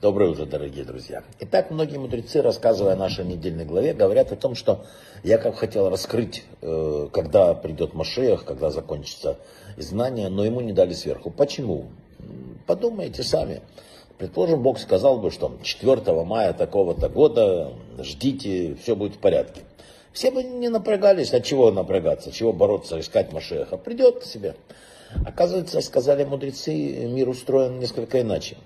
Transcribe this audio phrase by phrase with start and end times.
[0.00, 1.24] Доброе утро, дорогие друзья.
[1.40, 4.84] Итак, многие мудрецы, рассказывая о нашей недельной главе, говорят о том, что
[5.24, 9.38] Яков хотел раскрыть, э, когда придет Машех, когда закончится
[9.76, 11.30] изгнание, но ему не дали сверху.
[11.30, 11.86] Почему?
[12.68, 13.62] Подумайте сами.
[14.18, 19.62] Предположим, Бог сказал бы, что 4 мая такого-то года ждите, все будет в порядке.
[20.12, 23.76] Все бы не напрягались, от чего напрягаться, чего бороться, искать Машеха.
[23.76, 24.54] Придет к себе.
[25.24, 26.72] Оказывается, сказали мудрецы,
[27.06, 28.56] мир устроен несколько иначе.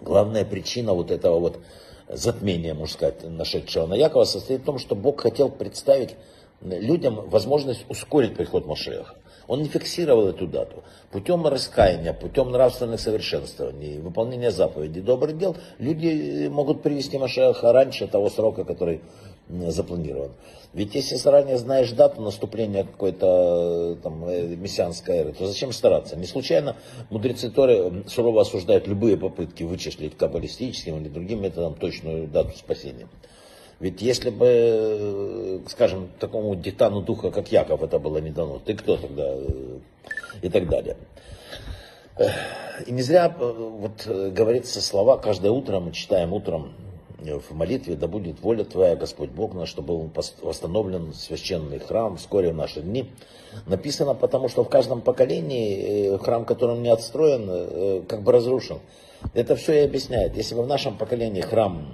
[0.00, 1.60] Главная причина вот этого вот
[2.08, 6.16] затмения, можно сказать, нашедшего на Якова состоит в том, что Бог хотел представить
[6.60, 9.14] людям возможность ускорить приход Машеха.
[9.46, 10.82] Он не фиксировал эту дату.
[11.10, 18.30] Путем раскаяния, путем нравственных совершенствований, выполнения заповедей, добрых дел, люди могут привести Машеха раньше того
[18.30, 19.02] срока, который
[19.48, 20.32] запланирован.
[20.72, 26.16] Ведь если заранее знаешь дату наступления какой-то там, э, мессианской эры, то зачем стараться?
[26.16, 26.76] Не случайно
[27.10, 33.06] мудрецы Торы сурово осуждают любые попытки вычислить каббалистическим или другим методом точную дату спасения.
[33.78, 38.74] Ведь если бы, э, скажем, такому детану духа, как Яков, это было не дано, ты
[38.74, 39.26] кто тогда?
[39.26, 39.78] Э,
[40.42, 40.96] и так далее.
[42.86, 46.72] И не зря вот говорится слова, каждое утро мы читаем утром
[47.32, 50.10] в молитве, да будет воля Твоя, Господь Бог наш, чтобы был
[50.42, 53.10] восстановлен священный храм вскоре в наши дни.
[53.66, 58.80] Написано, потому что в каждом поколении э, храм, которым не отстроен, э, как бы разрушен.
[59.32, 60.36] Это все и объясняет.
[60.36, 61.86] Если бы в нашем поколении храм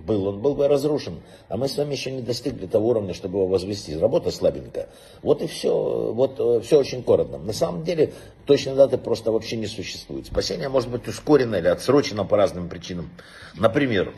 [0.00, 1.20] был, он был бы разрушен.
[1.48, 3.96] А мы с вами еще не достигли того уровня, чтобы его возвести.
[3.96, 4.88] Работа слабенькая.
[5.22, 6.12] Вот и все.
[6.12, 7.38] Вот э, все очень коротко.
[7.38, 8.12] На самом деле,
[8.46, 10.26] точной даты просто вообще не существует.
[10.26, 13.10] Спасение может быть ускорено или отсрочено по разным причинам.
[13.56, 14.12] Например,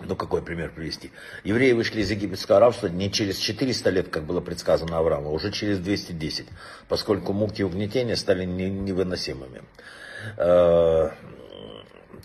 [0.00, 1.12] ну, какой пример привести?
[1.44, 5.52] Евреи вышли из египетского рабства не через 400 лет, как было предсказано Аврааму, а уже
[5.52, 6.46] через 210,
[6.88, 9.62] поскольку муки угнетения стали невыносимыми.
[10.36, 11.10] Э,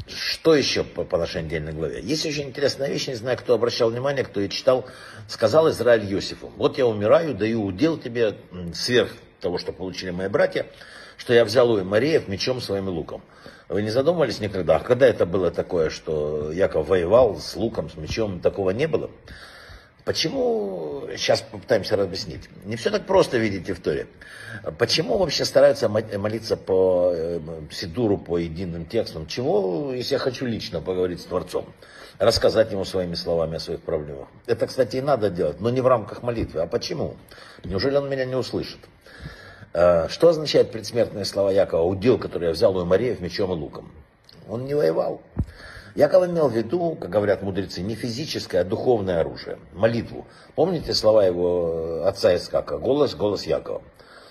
[0.08, 2.02] что еще по, по нашей недельной главе?
[2.02, 4.88] Есть очень интересная вещь, не знаю, кто обращал внимание, кто ее читал.
[5.28, 8.35] Сказал Израиль Иосифу, вот я умираю, даю удел тебе
[8.74, 10.67] сверх того, что получили мои братья,
[11.17, 13.22] что я взял у Мареев мечом своим луком.
[13.67, 17.95] Вы не задумывались никогда, а когда это было такое, что Яков воевал с луком, с
[17.95, 19.11] мечом, такого не было?
[20.05, 24.07] Почему, сейчас попытаемся объяснить, не все так просто видите в Торе.
[24.77, 27.39] Почему вообще стараются молиться по э,
[27.71, 29.27] Сидуру, по единым текстам?
[29.27, 31.65] Чего, если я хочу лично поговорить с Творцом?
[32.17, 34.27] Рассказать ему своими словами о своих проблемах.
[34.45, 36.61] Это, кстати, и надо делать, но не в рамках молитвы.
[36.61, 37.16] А почему?
[37.63, 38.79] Неужели он меня не услышит?
[39.73, 41.83] Э, что означает предсмертные слова Якова?
[41.83, 43.91] Удел, который я взял у Мареев мечом и луком.
[44.47, 45.21] Он не воевал.
[45.95, 50.25] Яков имел в виду, как говорят мудрецы, не физическое, а духовное оружие, молитву.
[50.55, 52.77] Помните слова его отца Искака?
[52.77, 53.81] Голос, голос Якова.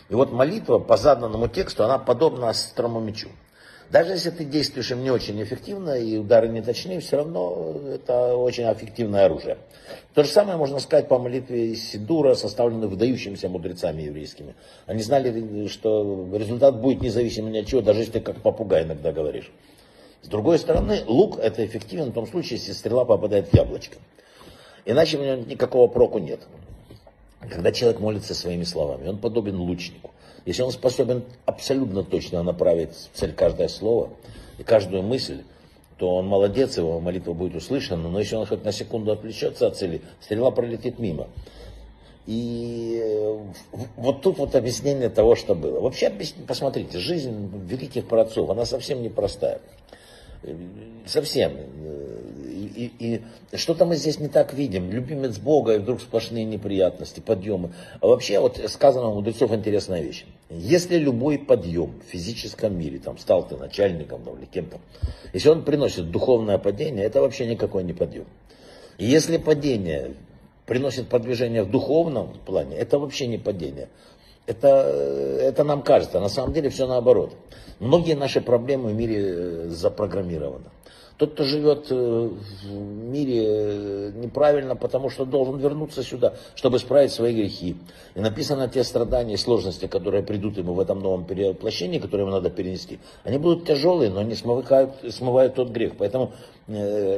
[0.08, 3.28] И вот молитва по заданному тексту, она подобна острому мечу.
[3.91, 8.36] Даже если ты действуешь им не очень эффективно и удары не точны, все равно это
[8.36, 9.56] очень эффективное оружие.
[10.12, 14.54] То же самое можно сказать по молитве Сидура, составленной выдающимися мудрецами еврейскими.
[14.84, 19.10] Они знали, что результат будет независимо ни от чего, даже если ты как попугай иногда
[19.10, 19.50] говоришь.
[20.22, 23.98] С другой стороны, лук это эффективен в том случае, если стрела попадает в яблочко.
[24.84, 26.40] Иначе у него никакого проку нет.
[27.40, 30.10] Когда человек молится своими словами, он подобен лучнику.
[30.44, 34.10] Если он способен абсолютно точно направить в цель каждое слово
[34.58, 35.42] и каждую мысль,
[35.98, 39.76] то он молодец, его молитва будет услышана, но если он хоть на секунду отвлечется от
[39.76, 41.28] цели, стрела пролетит мимо.
[42.28, 43.39] И э,
[43.97, 45.81] вот тут вот объяснение того, что было.
[45.81, 46.12] Вообще,
[46.47, 49.62] посмотрите, жизнь великих праотцов, она совсем непростая.
[51.06, 51.53] Совсем.
[51.56, 54.91] И, и, и что-то мы здесь не так видим.
[54.91, 57.72] Любимец Бога, и вдруг сплошные неприятности, подъемы.
[58.03, 60.27] А вообще, вот сказано у мудрецов интересная вещь.
[60.50, 64.81] Если любой подъем в физическом мире, там, стал ты начальником там, или кем-то,
[65.33, 68.27] если он приносит духовное падение, это вообще никакой не подъем.
[68.99, 70.15] И если падение
[70.68, 73.88] приносит продвижение в духовном плане, это вообще не падение.
[74.48, 74.69] Это,
[75.42, 77.34] это нам кажется, на самом деле все наоборот.
[77.81, 80.65] Многие наши проблемы в мире э, запрограммированы.
[81.18, 87.12] Тот, кто живет э, в мире э, неправильно, потому что должен вернуться сюда, чтобы исправить
[87.12, 87.77] свои грехи.
[88.15, 92.34] И написано те страдания и сложности, которые придут ему в этом новом перевоплощении, которые ему
[92.34, 93.00] надо перенести.
[93.24, 95.92] Они будут тяжелые, но они смывают, смывают тот грех.
[95.98, 96.33] Поэтому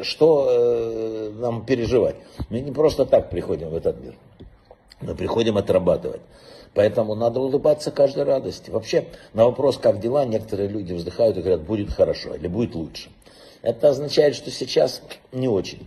[0.03, 2.17] что нам переживать?
[2.49, 4.15] Мы не просто так приходим в этот мир.
[5.01, 6.21] Мы приходим отрабатывать.
[6.75, 8.71] Поэтому надо улыбаться каждой радости.
[8.71, 13.11] Вообще, на вопрос, как дела, некоторые люди вздыхают и говорят, будет хорошо или будет лучше.
[13.63, 15.03] Это означает, что сейчас
[15.33, 15.87] не очень.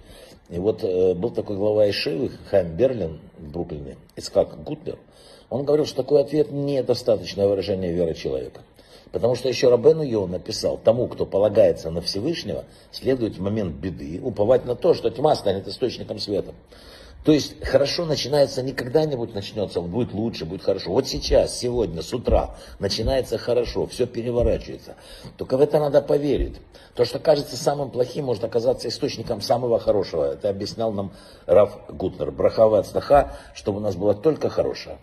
[0.49, 4.97] И вот э, был такой глава Ишивы, Хайм Берлин в Бруклине, Искак Гутлер.
[5.49, 8.61] Он говорил, что такой ответ недостаточное выражение веры человека.
[9.11, 14.19] Потому что еще Рабену Йо написал, тому, кто полагается на Всевышнего, следует в момент беды
[14.21, 16.53] уповать на то, что тьма станет источником света.
[17.23, 20.91] То есть хорошо начинается не когда-нибудь начнется, будет лучше, будет хорошо.
[20.91, 24.95] Вот сейчас, сегодня, с утра начинается хорошо, все переворачивается.
[25.37, 26.57] Только в это надо поверить.
[26.95, 30.33] То, что кажется самым плохим, может оказаться источником самого хорошего.
[30.33, 31.13] Это объяснял нам
[31.45, 32.31] Раф Гутнер.
[32.31, 34.97] Брахава от чтобы у нас было только хорошее.